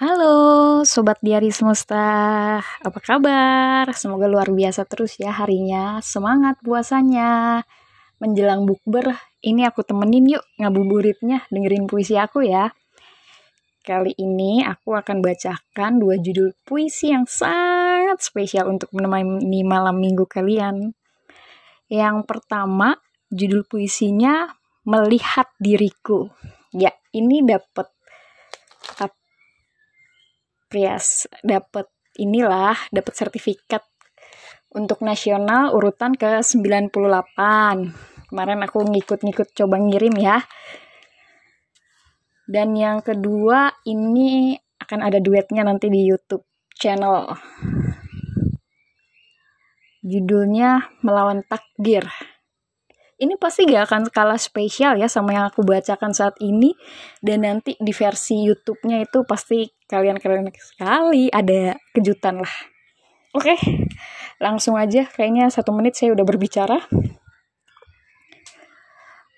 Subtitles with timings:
[0.00, 3.84] Halo Sobat Diari Semesta, apa kabar?
[3.92, 7.60] Semoga luar biasa terus ya harinya, semangat puasanya.
[8.16, 9.12] Menjelang bukber,
[9.44, 12.72] ini aku temenin yuk ngabuburitnya, dengerin puisi aku ya.
[13.84, 20.24] Kali ini aku akan bacakan dua judul puisi yang sangat spesial untuk menemani malam minggu
[20.24, 20.96] kalian.
[21.92, 22.96] Yang pertama,
[23.28, 24.48] judul puisinya
[24.80, 26.32] Melihat Diriku.
[26.72, 27.99] Ya, ini dapat
[30.70, 33.82] Prias dapat inilah dapat sertifikat
[34.70, 36.94] untuk nasional urutan ke 98
[38.30, 40.38] kemarin aku ngikut-ngikut coba ngirim ya.
[42.46, 46.46] Dan yang kedua ini akan ada duetnya nanti di YouTube
[46.78, 47.26] channel.
[50.06, 52.06] Judulnya melawan takdir
[53.20, 56.72] ini pasti gak akan kalah spesial ya sama yang aku bacakan saat ini.
[57.20, 62.54] Dan nanti di versi YouTube-nya itu pasti kalian keren sekali ada kejutan lah.
[63.36, 63.60] Oke
[64.40, 65.04] langsung aja.
[65.04, 66.80] Kayaknya satu menit saya udah berbicara.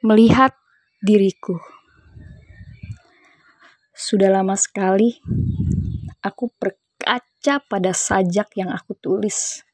[0.06, 0.54] Melihat
[1.02, 1.58] diriku.
[3.90, 5.18] Sudah lama sekali
[6.22, 9.66] aku berkaca pada sajak yang aku tulis.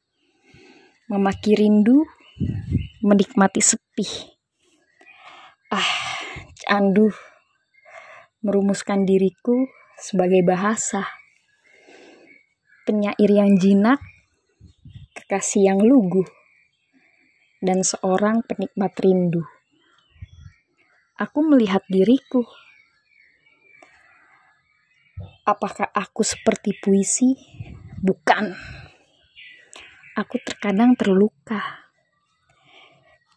[1.09, 2.05] Memaki rindu
[3.09, 4.05] menikmati sepi.
[5.73, 5.89] Ah,
[6.61, 7.09] candu
[8.45, 9.65] merumuskan diriku
[9.97, 11.09] sebagai bahasa.
[12.85, 13.97] Penyair yang jinak,
[15.17, 16.21] kekasih yang lugu,
[17.65, 19.41] dan seorang penikmat rindu.
[21.17, 22.45] Aku melihat diriku.
[25.49, 27.33] Apakah aku seperti puisi?
[27.99, 28.53] Bukan.
[30.15, 31.88] Aku terkadang terluka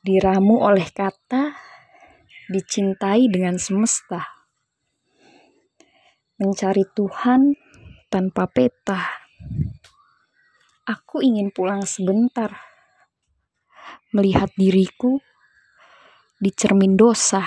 [0.03, 1.55] diramu oleh kata,
[2.51, 4.27] dicintai dengan semesta.
[6.43, 7.55] Mencari Tuhan
[8.11, 8.99] tanpa peta.
[10.91, 12.51] Aku ingin pulang sebentar,
[14.11, 15.23] melihat diriku
[16.43, 17.47] di cermin dosa.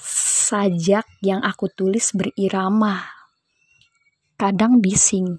[0.00, 3.04] Sajak yang aku tulis berirama,
[4.40, 5.36] kadang bising.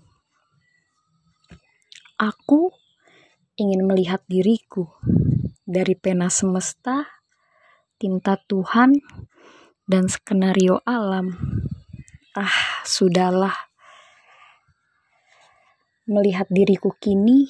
[2.21, 2.69] Aku
[3.57, 4.85] ingin melihat diriku
[5.65, 7.09] dari pena semesta,
[7.97, 8.93] tinta Tuhan,
[9.89, 11.33] dan skenario alam.
[12.37, 13.57] Ah, sudahlah.
[16.05, 17.49] Melihat diriku kini,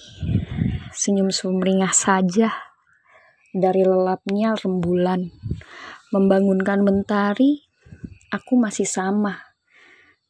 [0.96, 2.56] senyum sumringah saja
[3.52, 5.28] dari lelapnya rembulan.
[6.16, 7.68] Membangunkan mentari,
[8.32, 9.44] aku masih sama.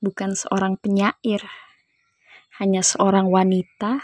[0.01, 1.45] Bukan seorang penyair,
[2.57, 4.01] hanya seorang wanita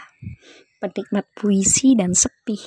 [0.84, 2.60] penikmat puisi dan sepi.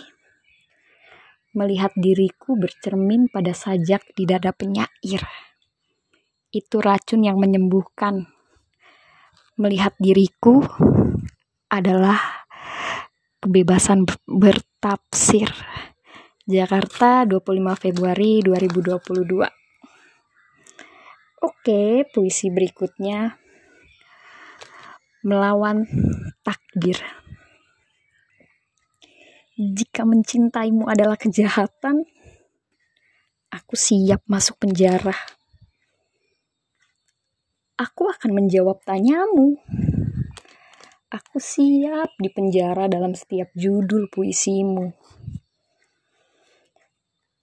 [1.53, 5.21] Melihat diriku bercermin pada sajak di dada penyair.
[6.49, 8.25] Itu racun yang menyembuhkan.
[9.61, 10.65] Melihat diriku
[11.69, 12.47] adalah
[13.37, 15.53] kebebasan bertafsir.
[16.49, 19.45] Jakarta 25 Februari 2022.
[21.45, 23.37] Oke, puisi berikutnya
[25.27, 25.83] melawan
[26.41, 27.26] takdir.
[29.57, 32.05] Jika mencintaimu adalah kejahatan,
[33.49, 35.17] aku siap masuk penjara.
[37.73, 39.57] Aku akan menjawab tanyamu.
[41.09, 44.93] Aku siap di penjara dalam setiap judul puisimu.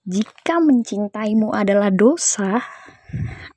[0.06, 2.62] Jika mencintaimu adalah dosa,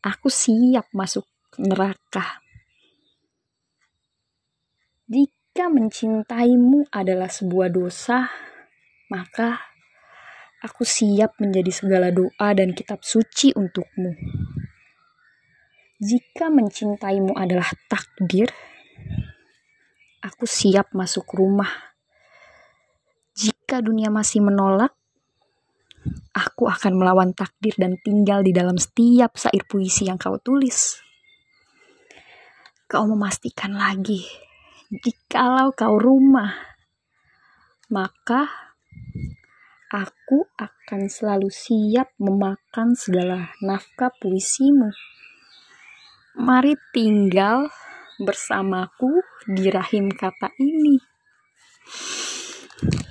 [0.01, 1.29] aku siap masuk
[1.62, 2.41] neraka.
[5.57, 8.29] Jika mencintaimu adalah sebuah dosa,
[9.09, 9.57] maka
[10.62, 14.13] aku siap menjadi segala doa dan kitab suci untukmu.
[15.97, 18.53] Jika mencintaimu adalah takdir,
[20.22, 21.74] aku siap masuk rumah.
[23.34, 24.94] Jika dunia masih menolak,
[26.38, 31.01] aku akan melawan takdir dan tinggal di dalam setiap sair puisi yang kau tulis.
[32.86, 34.21] Kau memastikan lagi,
[34.92, 36.56] jikalau kau rumah,
[37.88, 38.68] maka
[39.88, 44.92] Aku akan selalu siap memakan segala nafkah puisimu.
[46.36, 47.72] Mari tinggal
[48.19, 51.00] bersamaku di rahim kata ini.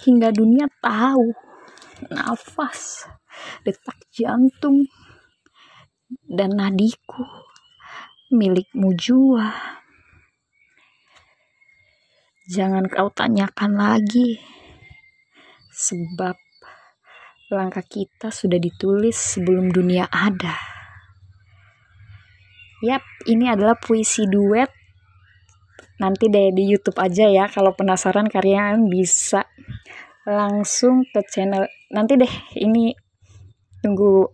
[0.05, 1.33] Hingga dunia tahu
[2.13, 3.09] nafas,
[3.65, 4.85] detak jantung,
[6.29, 7.25] dan nadiku
[8.29, 9.49] milikmu jua.
[12.47, 14.39] Jangan kau tanyakan lagi,
[15.75, 16.39] sebab
[17.47, 20.59] Langkah kita sudah ditulis sebelum dunia ada.
[22.83, 24.67] Yap, ini adalah puisi duet.
[26.03, 27.47] Nanti deh di YouTube aja ya.
[27.47, 29.47] Kalau penasaran kalian bisa
[30.27, 31.71] langsung ke channel.
[31.95, 32.91] Nanti deh ini
[33.79, 34.27] tunggu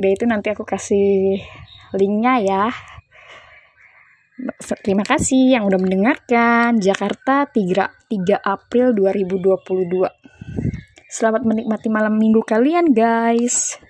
[0.00, 1.36] udah itu nanti aku kasih
[1.92, 2.64] linknya ya.
[4.84, 6.76] Terima kasih yang udah mendengarkan.
[6.76, 10.12] Jakarta 3, 3 April 2022.
[11.08, 13.80] Selamat menikmati malam minggu kalian guys.